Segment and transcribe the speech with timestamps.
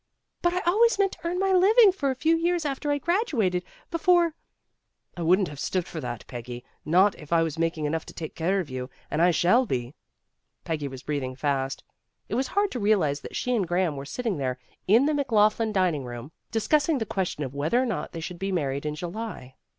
[0.41, 3.63] "But I always meant to earn my living for a few years after I graduated,
[3.91, 4.33] before"
[5.15, 8.33] "I wouldn't have stood for that, Peggy, not if I was making enough to take
[8.33, 9.93] care of you, and I shall be."
[10.63, 11.83] Peggy was breathing fast.
[12.29, 15.71] It was hard to realize that she and Graham were sitting there in the McLaughlin
[15.71, 19.53] dining room, discussing the question of whether or not they should be married in July.